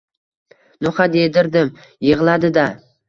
[0.87, 1.71] No'xat yedirdim.
[2.09, 2.65] Yig'ladi-da...